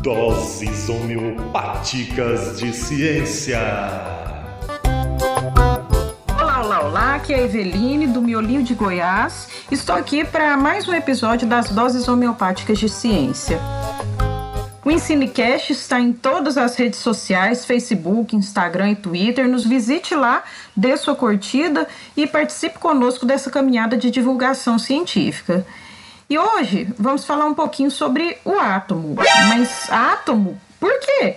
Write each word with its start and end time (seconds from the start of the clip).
Doses 0.00 0.88
homeopáticas 0.88 2.58
de 2.58 2.72
ciência. 2.72 3.60
Olá, 6.40 6.64
olá, 6.64 6.80
olá, 6.80 7.14
aqui 7.16 7.34
é 7.34 7.40
a 7.40 7.42
Eveline 7.42 8.06
do 8.06 8.22
Miolinho 8.22 8.62
de 8.62 8.72
Goiás. 8.72 9.50
Estou 9.70 9.94
aqui 9.94 10.24
para 10.24 10.56
mais 10.56 10.88
um 10.88 10.94
episódio 10.94 11.46
das 11.46 11.68
Doses 11.68 12.08
Homeopáticas 12.08 12.78
de 12.78 12.88
Ciência. 12.88 13.60
O 14.84 14.90
Ensinecast 14.90 15.72
está 15.72 15.98
em 15.98 16.12
todas 16.12 16.58
as 16.58 16.76
redes 16.76 16.98
sociais, 16.98 17.64
Facebook, 17.64 18.36
Instagram 18.36 18.90
e 18.90 18.96
Twitter. 18.96 19.48
Nos 19.48 19.64
visite 19.64 20.14
lá, 20.14 20.44
dê 20.76 20.94
sua 20.96 21.16
curtida 21.16 21.88
e 22.14 22.26
participe 22.26 22.78
conosco 22.78 23.24
dessa 23.24 23.50
caminhada 23.50 23.96
de 23.96 24.10
divulgação 24.10 24.78
científica. 24.78 25.66
E 26.28 26.38
hoje 26.38 26.86
vamos 26.98 27.24
falar 27.24 27.46
um 27.46 27.54
pouquinho 27.54 27.90
sobre 27.90 28.36
o 28.44 28.58
átomo. 28.58 29.16
Mas 29.48 29.90
átomo, 29.90 30.60
por 30.78 30.92
quê? 31.00 31.36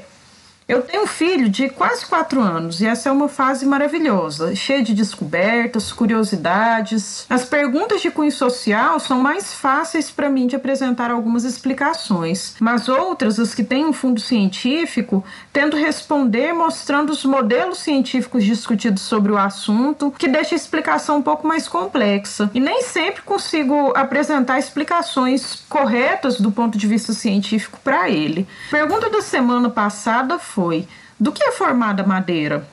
Eu 0.67 0.81
tenho 0.81 1.03
um 1.03 1.07
filho 1.07 1.47
de 1.47 1.69
quase 1.69 2.05
4 2.05 2.41
anos 2.41 2.81
e 2.81 2.85
essa 2.85 3.07
é 3.07 3.11
uma 3.11 3.29
fase 3.29 3.65
maravilhosa, 3.65 4.53
cheia 4.53 4.83
de 4.83 4.93
descobertas, 4.93 5.93
curiosidades. 5.93 7.25
As 7.29 7.45
perguntas 7.45 8.01
de 8.01 8.11
cunho 8.11 8.33
social 8.33 8.99
são 8.99 9.21
mais 9.21 9.53
fáceis 9.53 10.11
para 10.11 10.29
mim 10.29 10.45
de 10.45 10.57
apresentar 10.57 11.09
algumas 11.09 11.45
explicações, 11.45 12.53
mas 12.59 12.89
outras, 12.89 13.39
as 13.39 13.55
que 13.55 13.63
têm 13.63 13.85
um 13.85 13.93
fundo 13.93 14.19
científico, 14.19 15.23
tento 15.53 15.77
responder 15.77 16.51
mostrando 16.51 17.11
os 17.11 17.23
modelos 17.23 17.77
científicos 17.77 18.43
discutidos 18.43 19.03
sobre 19.03 19.31
o 19.31 19.37
assunto, 19.37 20.13
que 20.19 20.27
deixa 20.27 20.53
a 20.53 20.57
explicação 20.57 21.19
um 21.19 21.21
pouco 21.21 21.47
mais 21.47 21.65
complexa. 21.69 22.51
E 22.53 22.59
nem 22.59 22.81
sempre 22.81 23.21
consigo 23.21 23.93
apresentar 23.95 24.59
explicações 24.59 25.63
corretas 25.69 26.41
do 26.41 26.51
ponto 26.51 26.77
de 26.77 26.87
vista 26.87 27.13
científico 27.13 27.79
para 27.81 28.09
ele. 28.09 28.45
Pergunta 28.69 29.09
da 29.09 29.21
semana 29.21 29.69
passada 29.69 30.37
foi 30.37 30.56
foi: 30.57 30.87
do 31.19 31.31
que 31.31 31.43
é 31.43 31.51
formada 31.51 32.01
a 32.01 32.07
madeira? 32.07 32.67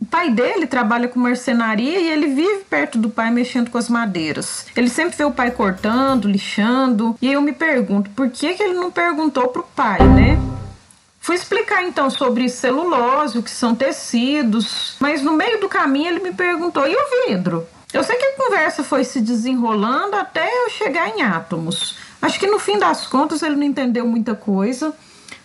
O 0.00 0.06
pai 0.06 0.30
dele 0.30 0.66
trabalha 0.66 1.06
com 1.06 1.20
marcenaria 1.20 1.98
e 2.00 2.10
ele 2.10 2.28
vive 2.28 2.64
perto 2.64 2.98
do 2.98 3.10
pai 3.10 3.30
mexendo 3.30 3.70
com 3.70 3.76
as 3.76 3.90
madeiras. 3.90 4.66
Ele 4.74 4.88
sempre 4.88 5.16
vê 5.16 5.24
o 5.24 5.30
pai 5.30 5.50
cortando, 5.50 6.26
lixando. 6.26 7.16
E 7.20 7.30
eu 7.30 7.40
me 7.42 7.52
pergunto, 7.52 8.10
por 8.10 8.28
que, 8.30 8.54
que 8.54 8.62
ele 8.62 8.74
não 8.74 8.90
perguntou 8.90 9.48
pro 9.48 9.62
pai, 9.76 10.00
né? 10.08 10.38
Fui 11.20 11.36
explicar 11.36 11.84
então 11.84 12.10
sobre 12.10 12.48
celulose, 12.48 13.38
o 13.38 13.42
que 13.42 13.50
são 13.50 13.74
tecidos, 13.74 14.96
mas 14.98 15.22
no 15.22 15.32
meio 15.32 15.60
do 15.60 15.68
caminho 15.68 16.08
ele 16.08 16.20
me 16.20 16.32
perguntou: 16.32 16.86
e 16.86 16.94
o 16.94 17.28
vidro? 17.28 17.66
Eu 17.92 18.02
sei 18.02 18.16
que 18.16 18.24
a 18.24 18.36
conversa 18.36 18.82
foi 18.82 19.04
se 19.04 19.20
desenrolando 19.20 20.16
até 20.16 20.46
eu 20.46 20.70
chegar 20.70 21.08
em 21.08 21.22
átomos. 21.22 21.96
Acho 22.20 22.40
que 22.40 22.46
no 22.46 22.58
fim 22.58 22.78
das 22.78 23.06
contas 23.06 23.42
ele 23.42 23.56
não 23.56 23.62
entendeu 23.62 24.06
muita 24.06 24.34
coisa 24.34 24.94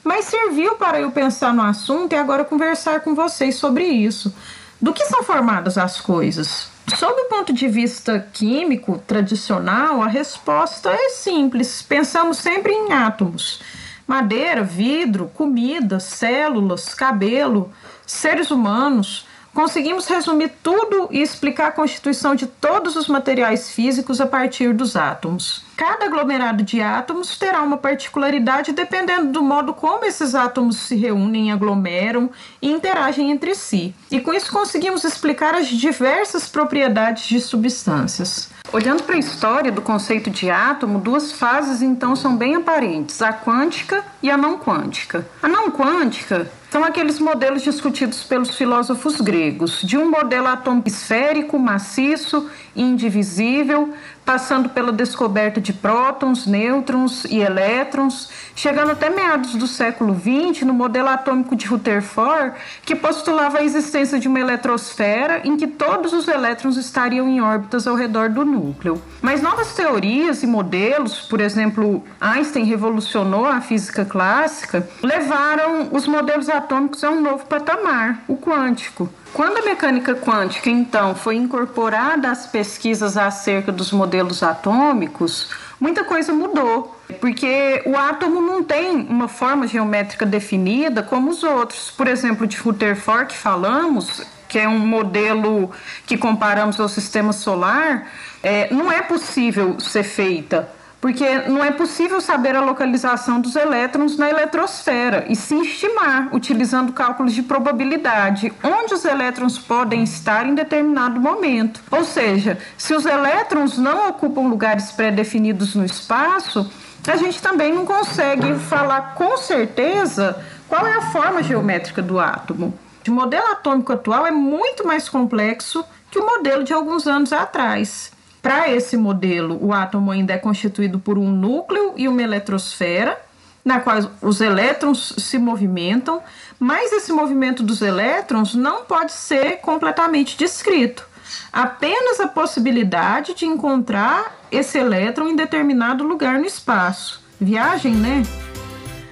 mas 0.04 0.26
serviu 0.26 0.76
para 0.76 1.00
eu 1.00 1.12
pensar 1.12 1.54
no 1.54 1.62
assunto 1.62 2.14
e 2.14 2.16
agora 2.16 2.46
conversar 2.46 3.02
com 3.02 3.14
vocês 3.14 3.56
sobre 3.56 3.86
isso. 3.86 4.34
Do 4.82 4.94
que 4.94 5.06
são 5.06 5.24
formadas 5.24 5.78
as 5.78 6.00
coisas? 6.00 6.70
Sob 6.96 7.22
o 7.22 7.26
ponto 7.26 7.54
de 7.54 7.68
vista 7.68 8.20
químico 8.34 8.98
tradicional, 9.06 10.02
a 10.02 10.08
resposta 10.08 10.90
é 10.90 11.10
simples. 11.10 11.82
Pensamos 11.82 12.38
sempre 12.38 12.74
em 12.74 12.94
átomos: 12.94 13.62
madeira, 14.08 14.64
vidro, 14.64 15.30
comida, 15.36 16.00
células, 16.00 16.94
cabelo, 16.94 17.72
seres 18.06 18.50
humanos. 18.50 19.28
Conseguimos 19.60 20.08
resumir 20.08 20.54
tudo 20.64 21.10
e 21.12 21.22
explicar 21.22 21.68
a 21.68 21.72
constituição 21.72 22.34
de 22.34 22.48
todos 22.48 22.96
os 22.96 23.10
materiais 23.10 23.70
físicos 23.70 24.22
a 24.22 24.26
partir 24.26 24.74
dos 24.74 24.96
átomos. 24.96 25.66
Cada 25.76 26.06
aglomerado 26.06 26.64
de 26.64 26.82
átomos 26.82 27.38
terá 27.38 27.62
uma 27.62 27.76
particularidade 27.76 28.72
dependendo 28.72 29.34
do 29.34 29.44
modo 29.44 29.74
como 29.74 30.06
esses 30.06 30.34
átomos 30.34 30.78
se 30.78 30.96
reúnem, 30.96 31.52
aglomeram 31.52 32.30
e 32.62 32.72
interagem 32.72 33.32
entre 33.32 33.54
si. 33.54 33.94
E 34.10 34.22
com 34.22 34.34
isso 34.34 34.50
conseguimos 34.50 35.04
explicar 35.04 35.54
as 35.54 35.68
diversas 35.68 36.48
propriedades 36.48 37.28
de 37.28 37.42
substâncias. 37.42 38.50
Olhando 38.72 39.04
para 39.04 39.16
a 39.16 39.20
história 39.20 39.74
do 39.74 39.82
conceito 39.82 40.30
de 40.30 40.50
átomo, 40.50 41.00
duas 41.00 41.34
fases 41.34 41.82
então 41.82 42.16
são 42.16 42.38
bem 42.38 42.56
aparentes: 42.56 43.22
a 43.22 43.34
quântica 43.34 44.06
e 44.24 44.32
a 44.32 44.38
não 44.38 44.58
quântica. 44.58 45.28
A 45.44 45.50
não 45.50 45.70
quântica 45.70 46.50
são 46.70 46.84
aqueles 46.84 47.20
modelos 47.20 47.64
discutidos 47.64 48.24
pelos 48.24 48.56
filósofos 48.56 49.20
gregos, 49.20 49.82
de 49.82 49.98
um 49.98 50.10
modelo 50.10 50.48
atômico 50.48 50.88
esférico, 50.88 51.58
maciço 51.58 52.48
indivisível, 52.76 53.94
passando 54.26 54.70
pela 54.70 54.92
descoberta 54.92 55.60
de 55.60 55.74
prótons, 55.74 56.46
nêutrons 56.46 57.26
e 57.26 57.40
elétrons, 57.40 58.30
chegando 58.56 58.92
até 58.92 59.10
meados 59.10 59.56
do 59.56 59.66
século 59.66 60.14
XX 60.14 60.64
no 60.64 60.74
modelo 60.74 61.10
atômico 61.10 61.56
de 61.56 61.66
Rutherford, 61.66 62.54
que 62.84 62.96
postulava 62.96 63.60
a 63.60 63.64
existência 63.64 64.20
de 64.20 64.28
uma 64.28 64.40
eletrosfera 64.40 65.42
em 65.44 65.58
que 65.58 65.68
todos 65.68 66.14
os 66.14 66.28
elétrons 66.28 66.78
estariam 66.78 67.28
em 67.28 67.42
órbitas 67.42 67.88
ao 67.88 67.96
redor 67.96 68.30
do 68.30 68.46
núcleo. 68.46 69.02
Mas 69.22 69.42
novas 69.42 69.74
teorias 69.74 70.44
e 70.44 70.48
modelos, 70.48 71.22
por 71.22 71.42
exemplo, 71.42 72.04
Einstein 72.22 72.66
revolucionou 72.66 73.46
a 73.46 73.62
física 73.62 74.06
clássica, 74.06 74.88
levaram 75.02 75.90
os 75.92 76.08
modelos 76.08 76.50
atômicos 76.50 77.04
a 77.04 77.10
um 77.10 77.22
novo 77.22 77.46
patamar, 77.46 78.24
o 78.28 78.38
quântico. 78.38 79.10
Quando 79.34 79.58
a 79.58 79.62
mecânica 79.62 80.16
quântica, 80.16 80.70
então, 80.70 81.16
foi 81.16 81.36
incorporada 81.36 82.32
às 82.32 82.48
pesquisas 82.48 83.16
acerca 83.16 83.72
dos 83.72 83.92
modelos 83.92 84.42
atômicos, 84.42 85.50
muita 85.80 86.04
coisa 86.04 86.34
mudou, 86.34 87.00
porque 87.22 87.82
o 87.86 87.96
átomo 87.96 88.42
não 88.42 88.64
tem 88.64 88.96
uma 88.96 89.28
forma 89.28 89.68
geométrica 89.68 90.26
definida 90.26 91.04
como 91.04 91.30
os 91.30 91.44
outros. 91.44 91.92
Por 91.92 92.08
exemplo, 92.08 92.48
de 92.48 92.58
Rutherford 92.58 93.28
que 93.28 93.38
falamos, 93.38 94.26
que 94.48 94.58
é 94.58 94.68
um 94.68 94.80
modelo 94.80 95.72
que 96.06 96.18
comparamos 96.18 96.80
ao 96.80 96.90
sistema 96.90 97.32
solar, 97.32 98.08
é, 98.42 98.74
não 98.74 98.92
é 98.92 99.02
possível 99.02 99.80
ser 99.80 100.04
feita 100.04 100.79
porque 101.02 101.40
não 101.48 101.64
é 101.64 101.72
possível 101.72 102.20
saber 102.20 102.56
a 102.56 102.62
localização 102.62 103.40
dos 103.40 103.56
elétrons 103.56 104.18
na 104.18 104.30
eletrosfera 104.30 105.26
e 105.30 105.36
se 105.36 105.56
estimar, 105.56 106.30
utilizando 106.34 106.92
cálculos 106.92 107.34
de 107.34 107.42
probabilidade, 107.42 108.52
onde 108.64 108.94
os 108.94 109.06
elétrons 109.06 109.58
podem 109.58 110.04
estar 110.04 110.46
em 110.46 110.56
determinado 110.56 111.20
momento. 111.20 111.82
Ou 111.90 112.04
seja, 112.04 112.58
se 112.78 112.94
os 112.94 113.06
elétrons 113.06 113.78
não 113.78 114.10
ocupam 114.10 114.42
lugares 114.42 114.92
pré-definidos 114.92 115.74
no 115.74 115.86
espaço, 115.86 116.70
a 117.08 117.16
gente 117.16 117.42
também 117.42 117.74
não 117.74 117.86
consegue 117.86 118.56
falar 118.56 119.16
com 119.16 119.38
certeza 119.38 120.44
qual 120.68 120.86
é 120.86 120.98
a 120.98 121.02
forma 121.12 121.42
geométrica 121.42 122.02
do 122.02 122.20
átomo. 122.20 122.78
O 123.08 123.12
modelo 123.12 123.48
atômico 123.48 123.94
atual 123.94 124.28
é 124.28 124.32
muito 124.32 124.86
mais 124.86 125.10
complexo 125.10 125.84
que 126.12 126.20
o 126.20 126.26
modelo 126.26 126.64
de 126.64 126.74
alguns 126.74 127.08
anos 127.08 127.34
atrás. 127.34 128.12
Para 128.42 128.70
esse 128.70 128.96
modelo, 128.96 129.58
o 129.62 129.74
átomo 129.74 130.12
ainda 130.12 130.34
é 130.34 130.38
constituído 130.38 131.00
por 131.00 131.18
um 131.18 131.30
núcleo 131.30 131.94
e 131.98 132.08
uma 132.08 132.22
eletrosfera, 132.22 133.20
na 133.64 133.80
qual 133.80 133.98
os 134.22 134.40
elétrons 134.40 135.14
se 135.18 135.38
movimentam, 135.38 136.22
mas 136.58 136.92
esse 136.94 137.12
movimento 137.12 137.62
dos 137.62 137.82
elétrons 137.82 138.56
não 138.56 138.86
pode 138.86 139.12
ser 139.12 139.58
completamente 139.58 140.38
descrito. 140.38 141.08
Apenas 141.52 142.20
a 142.20 142.28
possibilidade 142.28 143.34
de 143.34 143.46
encontrar 143.46 144.40
esse 144.52 144.78
elétron 144.78 145.28
em 145.28 145.36
determinado 145.36 146.04
lugar 146.04 146.40
no 146.40 146.46
espaço. 146.46 147.22
Viagem, 147.40 147.94
né? 147.94 148.24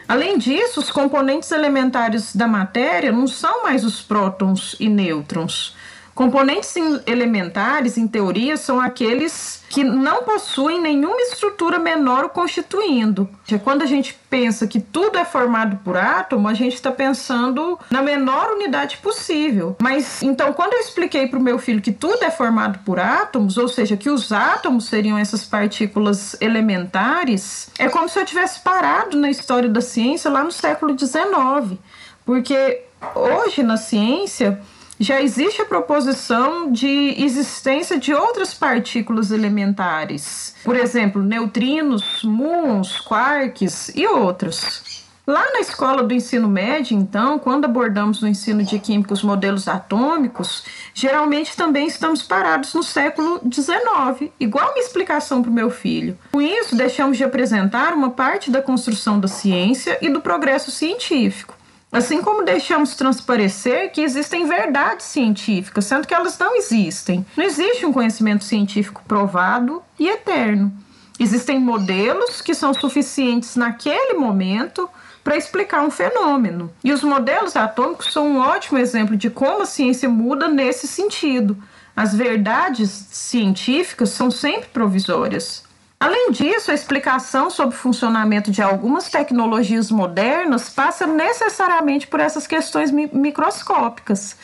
Além 0.08 0.38
disso, 0.38 0.80
os 0.80 0.90
componentes 0.90 1.52
elementares 1.52 2.36
da 2.36 2.48
matéria 2.48 3.12
não 3.12 3.28
são 3.28 3.64
mais 3.64 3.84
os 3.84 4.02
prótons 4.02 4.76
e 4.80 4.88
nêutrons, 4.88 5.76
Componentes 6.18 6.74
elementares, 7.06 7.96
em 7.96 8.08
teoria, 8.08 8.58
são 8.58 8.82
aqueles 8.82 9.62
que 9.70 9.84
não 9.84 10.24
possuem 10.24 10.82
nenhuma 10.82 11.22
estrutura 11.22 11.78
menor 11.78 12.26
o 12.26 12.30
constituindo. 12.30 13.30
Quando 13.64 13.84
a 13.84 13.86
gente 13.86 14.18
pensa 14.28 14.66
que 14.66 14.80
tudo 14.80 15.20
é 15.20 15.24
formado 15.24 15.78
por 15.84 15.96
átomo, 15.96 16.48
a 16.48 16.56
gente 16.56 16.74
está 16.74 16.92
pensando 16.92 17.78
na 17.92 18.02
menor 18.02 18.50
unidade 18.50 18.98
possível. 18.98 19.76
Mas 19.80 20.24
então, 20.24 20.54
quando 20.54 20.74
eu 20.74 20.80
expliquei 20.80 21.28
para 21.28 21.38
o 21.38 21.42
meu 21.42 21.60
filho 21.60 21.84
que 21.84 21.92
tudo 21.92 22.24
é 22.24 22.32
formado 22.32 22.80
por 22.80 23.00
átomos, 23.00 23.56
ou 23.56 23.68
seja, 23.68 23.96
que 23.96 24.10
os 24.10 24.32
átomos 24.32 24.86
seriam 24.86 25.20
essas 25.20 25.46
partículas 25.46 26.36
elementares, 26.42 27.70
é 27.78 27.88
como 27.90 28.10
se 28.10 28.18
eu 28.18 28.26
tivesse 28.26 28.62
parado 28.62 29.16
na 29.16 29.30
história 29.30 29.70
da 29.70 29.82
ciência 29.82 30.32
lá 30.32 30.44
no 30.44 30.52
século 30.52 30.98
XIX. 30.98 31.80
Porque 32.26 32.82
hoje 33.14 33.62
na 33.62 33.78
ciência 33.78 34.60
já 35.00 35.22
existe 35.22 35.62
a 35.62 35.66
proposição 35.66 36.72
de 36.72 37.16
existência 37.18 38.00
de 38.00 38.14
outras 38.14 38.54
partículas 38.54 39.32
elementares, 39.32 40.56
por 40.64 40.76
exemplo, 40.76 41.22
neutrinos, 41.22 42.24
muons, 42.24 43.00
quarks 43.00 43.92
e 43.96 44.08
outras. 44.08 45.06
Lá 45.28 45.44
na 45.52 45.60
escola 45.60 46.04
do 46.04 46.14
ensino 46.14 46.48
médio, 46.48 46.98
então, 46.98 47.38
quando 47.38 47.66
abordamos 47.66 48.22
no 48.22 48.30
ensino 48.30 48.64
de 48.64 48.80
química 48.80 49.14
os 49.14 49.22
modelos 49.22 49.68
atômicos, 49.68 50.64
geralmente 50.94 51.54
também 51.54 51.86
estamos 51.86 52.24
parados 52.24 52.74
no 52.74 52.82
século 52.82 53.42
XIX, 53.42 54.32
igual 54.40 54.72
minha 54.72 54.86
explicação 54.86 55.42
para 55.42 55.52
o 55.52 55.54
meu 55.54 55.70
filho. 55.70 56.18
Com 56.32 56.42
isso, 56.42 56.78
deixamos 56.78 57.18
de 57.18 57.26
apresentar 57.26 57.94
uma 57.94 58.12
parte 58.12 58.50
da 58.50 58.62
construção 58.62 59.20
da 59.20 59.28
ciência 59.28 59.98
e 60.02 60.08
do 60.08 60.22
progresso 60.22 60.72
científico. 60.72 61.57
Assim 61.98 62.22
como 62.22 62.44
deixamos 62.44 62.96
transparecer 62.96 63.92
que 63.92 64.02
existem 64.02 64.46
verdades 64.46 65.08
científicas, 65.08 65.86
sendo 65.86 66.06
que 66.06 66.14
elas 66.14 66.38
não 66.38 66.56
existem. 66.56 67.26
Não 67.36 67.44
existe 67.44 67.88
um 67.88 67.92
conhecimento 67.92 68.44
científico 68.44 69.02
provado 69.08 69.82
e 69.98 70.08
eterno. 70.08 70.72
Existem 71.20 71.60
modelos 71.60 72.40
que 72.40 72.54
são 72.54 72.72
suficientes 72.72 73.56
naquele 73.56 74.14
momento 74.14 74.88
para 75.24 75.38
explicar 75.38 75.82
um 75.82 75.90
fenômeno. 75.90 76.72
E 76.84 76.94
os 76.94 77.02
modelos 77.02 77.56
atômicos 77.56 78.14
são 78.14 78.28
um 78.28 78.38
ótimo 78.38 78.78
exemplo 78.78 79.18
de 79.18 79.32
como 79.32 79.64
a 79.64 79.66
ciência 79.66 80.08
muda 80.08 80.48
nesse 80.48 80.88
sentido. 80.88 81.58
As 81.96 82.14
verdades 82.14 82.92
científicas 83.10 84.10
são 84.10 84.30
sempre 84.30 84.70
provisórias. 84.70 85.67
Além 86.00 86.32
disso, 86.32 86.70
a 86.70 86.76
explicação 86.76 87.50
sobre 87.50 87.76
o 87.76 87.80
funcionamento 87.80 88.52
de 88.52 88.62
algumas 88.62 89.10
tecnologias 89.10 89.90
modernas 89.90 90.70
passa 90.70 91.08
necessariamente 91.08 92.06
por 92.06 92.20
essas 92.20 92.46
questões 92.46 92.92
mi 92.92 93.10
microscópicas. 93.12 94.38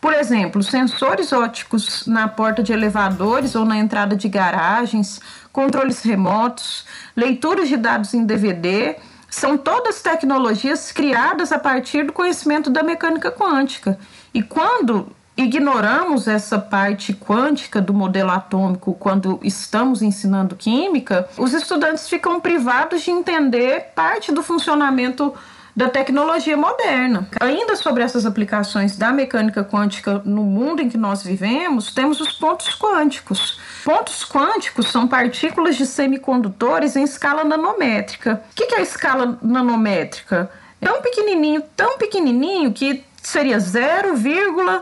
Por 0.00 0.12
exemplo, 0.12 0.62
sensores 0.62 1.32
óticos 1.32 2.06
na 2.06 2.26
porta 2.28 2.62
de 2.62 2.72
elevadores 2.72 3.54
ou 3.54 3.64
na 3.64 3.78
entrada 3.78 4.16
de 4.16 4.28
garagens, 4.28 5.20
controles 5.52 6.02
remotos, 6.02 6.84
leituras 7.16 7.68
de 7.68 7.76
dados 7.76 8.12
em 8.12 8.24
DVD 8.24 8.96
são 9.30 9.56
todas 9.56 10.02
tecnologias 10.02 10.90
criadas 10.92 11.52
a 11.52 11.58
partir 11.58 12.04
do 12.04 12.12
conhecimento 12.12 12.68
da 12.70 12.82
mecânica 12.82 13.30
quântica. 13.30 13.98
E 14.34 14.42
quando 14.42 15.12
ignoramos 15.36 16.26
essa 16.26 16.58
parte 16.58 17.12
quântica 17.12 17.80
do 17.80 17.92
modelo 17.92 18.30
atômico 18.30 18.94
quando 18.94 19.38
estamos 19.42 20.00
ensinando 20.00 20.56
química, 20.56 21.28
os 21.36 21.52
estudantes 21.52 22.08
ficam 22.08 22.40
privados 22.40 23.02
de 23.02 23.10
entender 23.10 23.92
parte 23.94 24.32
do 24.32 24.42
funcionamento 24.42 25.34
da 25.76 25.90
tecnologia 25.90 26.56
moderna. 26.56 27.28
Ainda 27.38 27.76
sobre 27.76 28.02
essas 28.02 28.24
aplicações 28.24 28.96
da 28.96 29.12
mecânica 29.12 29.62
quântica 29.62 30.22
no 30.24 30.42
mundo 30.42 30.80
em 30.80 30.88
que 30.88 30.96
nós 30.96 31.22
vivemos, 31.22 31.92
temos 31.92 32.18
os 32.18 32.32
pontos 32.32 32.74
quânticos. 32.78 33.60
Pontos 33.84 34.24
quânticos 34.24 34.90
são 34.90 35.06
partículas 35.06 35.76
de 35.76 35.84
semicondutores 35.84 36.96
em 36.96 37.04
escala 37.04 37.44
nanométrica. 37.44 38.42
O 38.52 38.54
que 38.54 38.74
é 38.74 38.78
a 38.78 38.82
escala 38.82 39.38
nanométrica? 39.42 40.50
É 40.80 40.86
tão 40.86 41.02
pequenininho, 41.02 41.62
tão 41.76 41.98
pequenininho 41.98 42.72
que 42.72 43.04
seria 43.26 43.58
0, 43.58 44.14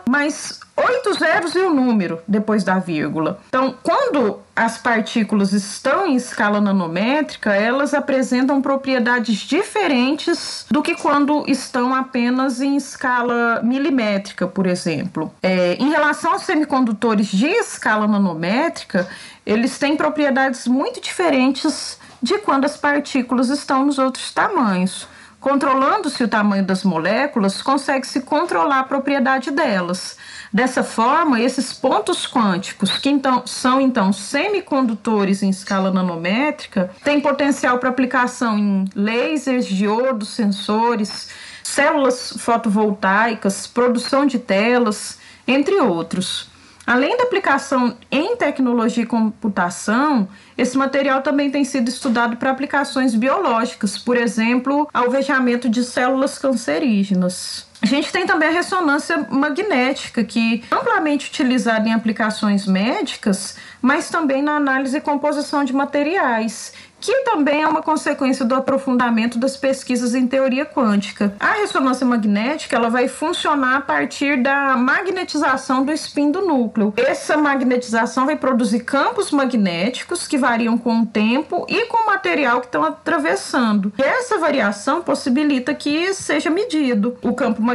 mais 0.07 0.61
oito 0.77 1.15
zeros 1.15 1.55
e 1.55 1.61
um 1.61 1.73
número 1.73 2.21
depois 2.29 2.63
da 2.63 2.79
vírgula. 2.79 3.41
Então, 3.49 3.75
quando 3.83 4.41
as 4.55 4.77
partículas 4.77 5.53
estão 5.53 6.07
em 6.07 6.15
escala 6.15 6.61
nanométrica, 6.61 7.55
elas 7.55 7.95
apresentam 7.95 8.61
propriedades 8.61 9.39
diferentes 9.39 10.67
do 10.71 10.83
que 10.83 10.95
quando 10.95 11.45
estão 11.49 11.95
apenas 11.95 12.61
em 12.61 12.77
escala 12.77 13.63
milimétrica, 13.63 14.47
por 14.47 14.67
exemplo. 14.67 15.33
É, 15.43 15.75
em 15.81 15.89
relação 15.89 16.33
aos 16.33 16.43
semicondutores 16.43 17.29
de 17.29 17.47
escala 17.47 18.07
nanométrica, 18.07 19.09
eles 19.47 19.79
têm 19.79 19.97
propriedades 19.97 20.67
muito 20.67 21.01
diferentes 21.01 21.99
de 22.23 22.39
quando 22.39 22.67
as 22.67 22.77
partículas 22.77 23.49
estão 23.49 23.87
nos 23.87 23.99
outros 23.99 24.33
tamanhos. 24.33 25.09
Controlando-se 25.45 26.25
o 26.25 26.29
tamanho 26.29 26.65
das 26.65 26.85
moléculas, 26.85 27.61
consegue-se 27.61 28.23
controlar 28.23 28.81
a 28.81 28.85
propriedade 28.85 29.51
delas. 29.51 30.17
Dessa 30.51 30.83
forma, 30.83 31.39
esses 31.39 31.71
pontos 31.71 32.27
quânticos, 32.27 32.97
que 32.97 33.11
então, 33.11 33.47
são 33.47 33.79
então 33.79 34.11
semicondutores 34.11 35.43
em 35.43 35.51
escala 35.51 35.91
nanométrica, 35.91 36.91
têm 37.05 37.21
potencial 37.21 37.79
para 37.79 37.91
aplicação 37.91 38.59
em 38.59 38.87
lasers, 38.97 39.67
diodos, 39.67 40.31
sensores, 40.31 41.29
células 41.63 42.33
fotovoltaicas, 42.39 43.67
produção 43.67 44.25
de 44.25 44.39
telas, 44.39 45.19
entre 45.47 45.75
outros. 45.75 46.54
Além 46.87 47.17
da 47.17 47.25
aplicação 47.25 47.97
em 48.11 48.37
tecnologia 48.37 49.05
e 49.05 49.07
computação, 49.07 50.29
esse 50.57 50.77
material 50.77 51.23
também 51.23 51.51
tem 51.51 51.65
sido 51.65 51.89
estudado 51.89 52.37
para 52.37 52.51
aplicações 52.51 53.15
biológicas, 53.15 53.97
por 53.97 54.17
exemplo, 54.17 54.89
alvejamento 54.93 55.69
de 55.69 55.83
células 55.83 56.39
cancerígenas. 56.39 57.67
A 57.85 57.87
gente 57.87 58.11
tem 58.11 58.25
também 58.25 58.49
a 58.49 58.53
ressonância 58.53 59.27
magnética, 59.29 60.25
que 60.25 60.65
é 60.71 60.75
amplamente 60.75 61.29
utilizada 61.29 61.87
em 61.87 61.93
aplicações 61.93 62.67
médicas, 62.67 63.59
mas 63.83 64.09
também 64.09 64.41
na 64.41 64.57
análise 64.57 64.97
e 64.97 65.03
composição 65.03 65.63
de 65.63 65.75
materiais 65.75 66.73
que 67.05 67.21
também 67.21 67.63
é 67.63 67.69
uma 67.69 67.83
consequência 67.83 68.47
do 68.47 68.55
aprofundamento 68.55 69.39
das 69.39 69.59
pesquisas 69.59 70.15
em 70.15 70.27
teoria 70.27 70.65
quântica. 70.65 71.35
A 71.39 71.53
ressonância 71.53 72.07
magnética 72.07 72.77
ela 72.77 72.89
vai 72.89 73.09
funcionar 73.09 73.77
a 73.77 73.81
partir 73.83 74.43
da 74.43 74.75
magnetização 74.75 75.85
do 75.85 75.93
spin 75.93 76.31
do 76.31 76.41
núcleo. 76.41 76.95
Essa 76.97 77.37
magnetização 77.37 78.25
vai 78.25 78.37
produzir 78.37 78.81
campos 78.81 79.31
magnéticos 79.31 80.27
que 80.27 80.39
variam 80.39 80.79
com 80.79 81.03
o 81.03 81.07
tempo 81.07 81.67
e 81.69 81.85
com 81.87 82.05
o 82.05 82.07
material 82.07 82.61
que 82.61 82.69
estão 82.69 82.83
atravessando. 82.83 83.93
E 83.99 84.03
essa 84.03 84.39
variação 84.39 85.03
possibilita 85.03 85.75
que 85.75 86.15
seja 86.15 86.49
medido 86.49 87.19
o 87.21 87.35
campo 87.35 87.61
magnético 87.61 87.74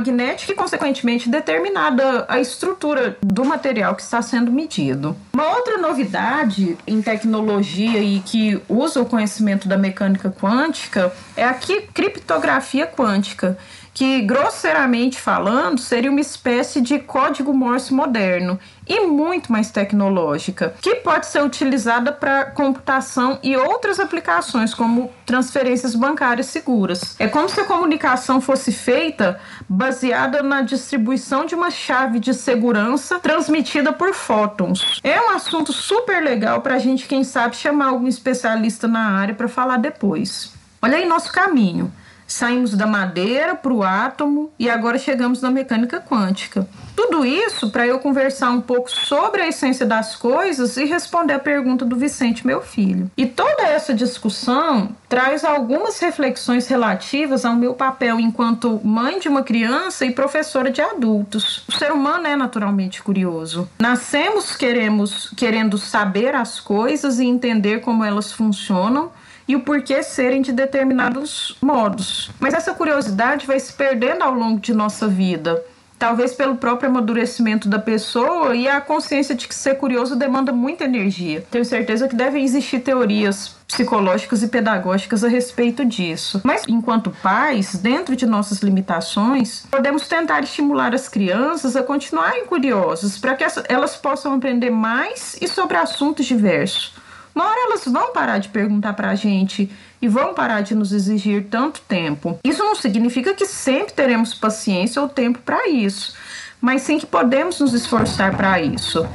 e, 0.51 0.55
consequentemente, 0.55 1.29
determinada 1.29 2.25
a 2.27 2.39
estrutura 2.39 3.17
do 3.21 3.45
material 3.45 3.95
que 3.95 4.01
está 4.01 4.21
sendo 4.21 4.51
medido. 4.51 5.15
Uma 5.39 5.55
outra 5.55 5.77
novidade 5.77 6.77
em 6.85 7.01
tecnologia 7.01 7.99
e 7.99 8.19
que 8.19 8.61
usa 8.67 8.99
o 8.99 9.05
conhecimento 9.05 9.69
da 9.69 9.77
mecânica 9.77 10.29
quântica 10.29 11.13
é 11.33 11.45
a 11.45 11.53
criptografia 11.53 12.85
quântica, 12.85 13.57
que 13.93 14.21
grosseiramente 14.21 15.17
falando 15.19 15.79
seria 15.79 16.11
uma 16.11 16.19
espécie 16.19 16.81
de 16.81 16.99
código 16.99 17.53
Morse 17.53 17.93
moderno 17.93 18.59
e 18.87 19.05
muito 19.05 19.51
mais 19.51 19.69
tecnológica, 19.69 20.73
que 20.81 20.95
pode 20.95 21.27
ser 21.27 21.43
utilizada 21.43 22.11
para 22.11 22.45
computação 22.45 23.37
e 23.43 23.55
outras 23.55 23.99
aplicações, 23.99 24.73
como 24.73 25.11
transferências 25.25 25.93
bancárias 25.93 26.47
seguras. 26.47 27.15
É 27.19 27.27
como 27.27 27.47
se 27.47 27.61
a 27.61 27.65
comunicação 27.65 28.41
fosse 28.41 28.71
feita 28.71 29.39
baseada 29.67 30.41
na 30.41 30.61
distribuição 30.61 31.45
de 31.45 31.53
uma 31.53 31.69
chave 31.69 32.19
de 32.19 32.33
segurança 32.33 33.19
transmitida 33.19 33.93
por 33.93 34.13
fótons. 34.13 34.99
É 35.03 35.19
um 35.29 35.35
assunto 35.35 35.71
super 35.71 36.23
legal 36.23 36.61
para 36.61 36.75
a 36.75 36.79
gente, 36.79 37.07
quem 37.07 37.23
sabe, 37.23 37.55
chamar 37.55 37.87
algum 37.87 38.07
especialista 38.07 38.87
na 38.87 39.11
área 39.11 39.35
para 39.35 39.47
falar 39.47 39.77
depois. 39.77 40.51
Olha 40.81 40.97
aí 40.97 41.05
nosso 41.05 41.31
caminho. 41.31 41.91
Saímos 42.29 42.75
da 42.75 42.85
madeira 42.85 43.55
para 43.55 43.73
o 43.73 43.83
átomo 43.83 44.51
e 44.59 44.69
agora 44.69 44.99
chegamos 44.99 45.41
na 45.41 45.49
mecânica 45.49 45.99
quântica. 45.99 46.67
Tudo 46.95 47.25
isso 47.25 47.71
para 47.71 47.87
eu 47.87 47.97
conversar 47.97 48.51
um 48.51 48.61
pouco 48.61 48.91
sobre 48.91 49.41
a 49.41 49.47
essência 49.47 49.83
das 49.83 50.15
coisas 50.15 50.77
e 50.77 50.85
responder 50.85 51.33
a 51.33 51.39
pergunta 51.39 51.83
do 51.83 51.95
Vicente, 51.95 52.45
meu 52.45 52.61
filho. 52.61 53.09
E 53.17 53.25
toda 53.25 53.63
essa 53.63 53.95
discussão 53.95 54.89
traz 55.07 55.43
algumas 55.43 55.99
reflexões 55.99 56.67
relativas 56.67 57.45
ao 57.45 57.55
meu 57.55 57.73
papel 57.73 58.19
enquanto 58.19 58.79
mãe 58.83 59.19
de 59.19 59.27
uma 59.27 59.41
criança 59.41 60.05
e 60.05 60.11
professora 60.11 60.69
de 60.69 60.81
adultos. 60.81 61.63
O 61.67 61.71
ser 61.71 61.91
humano 61.91 62.27
é 62.27 62.35
naturalmente 62.35 63.01
curioso. 63.01 63.67
Nascemos 63.79 64.55
queremos 64.55 65.31
querendo 65.35 65.79
saber 65.79 66.35
as 66.35 66.59
coisas 66.59 67.17
e 67.17 67.25
entender 67.25 67.79
como 67.79 68.03
elas 68.03 68.31
funcionam 68.31 69.11
e 69.49 69.55
o 69.55 69.61
porquê 69.61 70.03
serem 70.03 70.43
de 70.43 70.51
determinados 70.51 71.57
modos. 71.59 72.29
Mas 72.39 72.53
essa 72.53 72.71
curiosidade 72.71 73.47
vai 73.47 73.59
se 73.59 73.73
perdendo 73.73 74.23
ao 74.23 74.31
longo 74.31 74.59
de 74.59 74.75
nossa 74.75 75.07
vida. 75.07 75.59
Talvez 75.97 76.33
pelo 76.33 76.55
próprio 76.55 76.89
amadurecimento 76.89 77.67
da 77.67 77.79
pessoa 77.79 78.55
e 78.55 78.69
a 78.69 78.79
consciência 78.79 79.33
de 79.33 79.47
que 79.47 79.55
ser 79.55 79.75
curioso 79.75 80.15
demanda 80.15 80.53
muita 80.53 80.85
energia. 80.85 81.43
Tenho 81.49 81.65
certeza 81.65 82.07
que 82.07 82.15
devem 82.15 82.45
existir 82.45 82.79
teorias 82.79 83.57
psicológicas 83.67 84.41
e 84.41 84.47
pedagógicas 84.47 85.23
a 85.23 85.27
respeito 85.27 85.83
disso. 85.83 86.39
Mas, 86.43 86.63
enquanto 86.67 87.11
pais, 87.21 87.75
dentro 87.75 88.15
de 88.15 88.25
nossas 88.25 88.59
limitações, 88.59 89.65
podemos 89.69 90.07
tentar 90.07 90.41
estimular 90.41 90.93
as 90.93 91.09
crianças 91.09 91.75
a 91.75 91.83
continuarem 91.83 92.45
curiosas 92.45 93.17
para 93.17 93.35
que 93.35 93.45
elas 93.67 93.97
possam 93.97 94.33
aprender 94.33 94.69
mais 94.69 95.37
e 95.41 95.47
sobre 95.47 95.75
assuntos 95.75 96.25
diversos. 96.25 96.98
Uma 97.39 97.51
hora 97.51 97.67
elas 97.67 97.85
vão 97.85 98.11
parar 98.11 98.37
de 98.37 98.49
perguntar 98.49 98.91
para 98.91 99.11
a 99.11 99.15
gente 99.15 99.71
e 100.01 100.09
vão 100.09 100.33
parar 100.33 100.59
de 100.59 100.75
nos 100.75 100.91
exigir 100.91 101.45
tanto 101.49 101.79
tempo. 101.87 102.37
Isso 102.43 102.61
não 102.61 102.75
significa 102.75 103.33
que 103.33 103.45
sempre 103.45 103.93
teremos 103.93 104.33
paciência 104.33 105.01
ou 105.01 105.07
tempo 105.07 105.39
para 105.39 105.69
isso, 105.69 106.13
mas 106.59 106.81
sim 106.81 106.99
que 106.99 107.05
podemos 107.05 107.57
nos 107.61 107.73
esforçar 107.73 108.35
para 108.35 108.61
isso. 108.61 109.07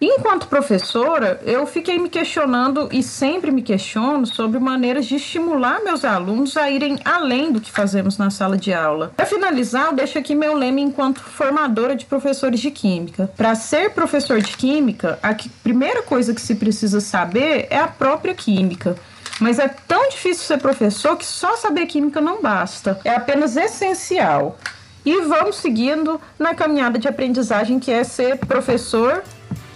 Enquanto 0.00 0.48
professora, 0.48 1.40
eu 1.44 1.66
fiquei 1.66 1.98
me 1.98 2.08
questionando 2.08 2.88
e 2.92 3.02
sempre 3.02 3.50
me 3.50 3.62
questiono 3.62 4.26
sobre 4.26 4.58
maneiras 4.58 5.06
de 5.06 5.16
estimular 5.16 5.82
meus 5.82 6.04
alunos 6.04 6.56
a 6.56 6.70
irem 6.70 6.98
além 7.04 7.52
do 7.52 7.60
que 7.60 7.70
fazemos 7.70 8.18
na 8.18 8.30
sala 8.30 8.56
de 8.56 8.72
aula. 8.72 9.12
Para 9.16 9.26
finalizar, 9.26 9.86
eu 9.86 9.92
deixo 9.92 10.18
aqui 10.18 10.34
meu 10.34 10.54
lema 10.54 10.80
enquanto 10.80 11.20
formadora 11.20 11.94
de 11.94 12.04
professores 12.04 12.60
de 12.60 12.70
química. 12.70 13.30
Para 13.36 13.54
ser 13.54 13.90
professor 13.90 14.40
de 14.40 14.56
química, 14.56 15.18
a 15.22 15.34
primeira 15.62 16.02
coisa 16.02 16.34
que 16.34 16.40
se 16.40 16.54
precisa 16.56 17.00
saber 17.00 17.66
é 17.70 17.78
a 17.78 17.88
própria 17.88 18.34
química. 18.34 18.96
Mas 19.40 19.58
é 19.58 19.68
tão 19.68 20.08
difícil 20.08 20.44
ser 20.44 20.58
professor 20.58 21.16
que 21.16 21.26
só 21.26 21.56
saber 21.56 21.86
química 21.86 22.20
não 22.20 22.40
basta. 22.40 23.00
É 23.04 23.14
apenas 23.14 23.56
essencial. 23.56 24.58
E 25.04 25.20
vamos 25.20 25.56
seguindo 25.56 26.18
na 26.38 26.54
caminhada 26.54 26.98
de 26.98 27.06
aprendizagem 27.06 27.78
que 27.78 27.90
é 27.90 28.02
ser 28.04 28.38
professor 28.38 29.22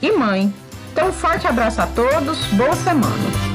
e 0.02 0.12
mãe. 0.12 0.52
Então, 0.92 1.08
um 1.08 1.12
forte 1.12 1.46
abraço 1.46 1.80
a 1.80 1.86
todos, 1.86 2.38
boa 2.48 2.74
semana! 2.76 3.47